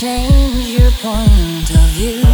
[0.00, 2.24] change your point of view.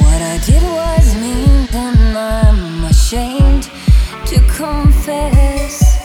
[0.00, 3.64] What I did was mean, and I'm ashamed
[4.26, 5.98] to confess.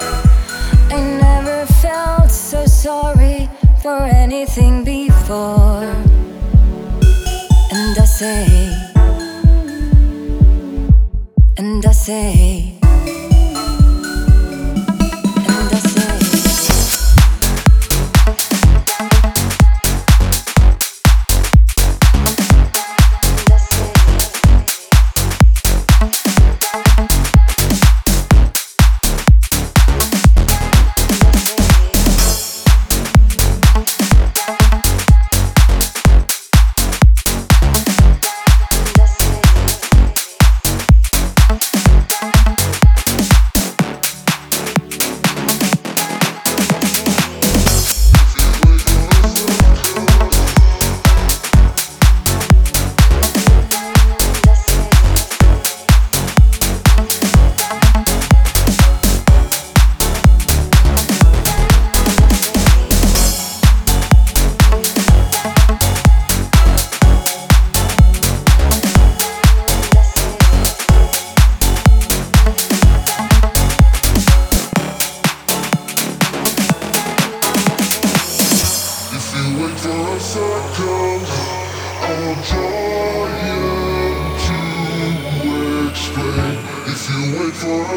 [0.90, 3.48] I never felt so sorry
[3.84, 5.94] for anything before.
[7.72, 8.48] And I say,
[11.56, 12.57] and I say.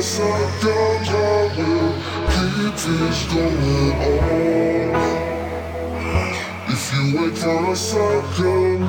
[0.00, 0.08] I
[1.58, 1.92] will
[2.32, 4.96] keep this going on.
[6.68, 8.88] If you wait for a second,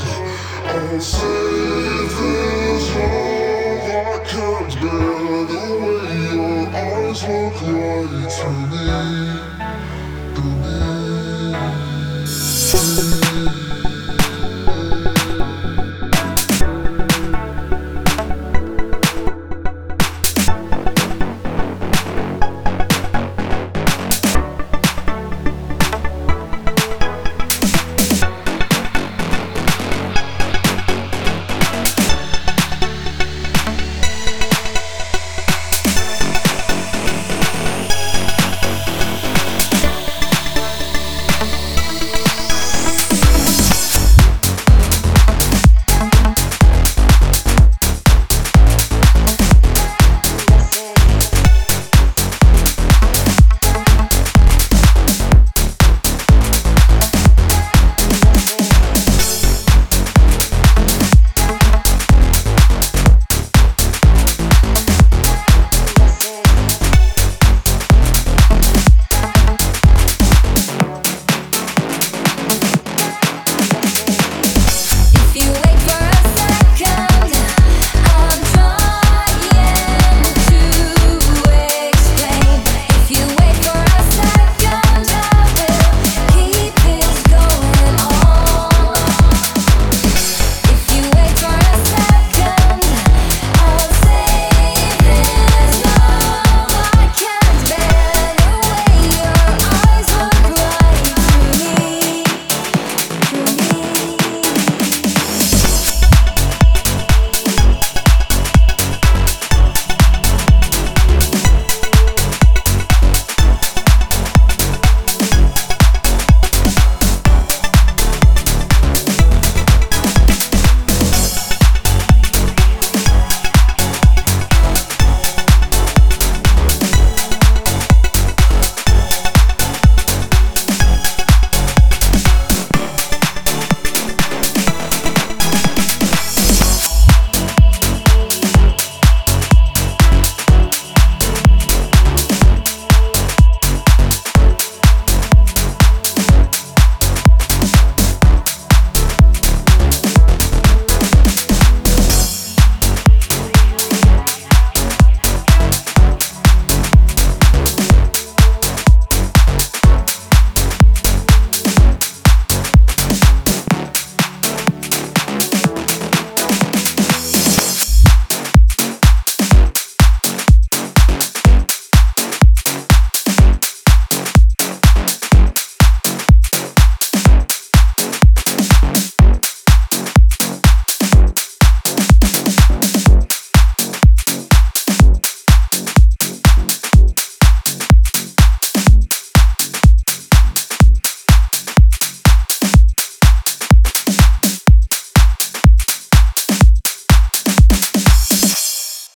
[0.72, 3.88] I'll save this love.
[3.92, 8.86] I can't bear the way your eyes look right to me.
[12.74, 13.11] To me.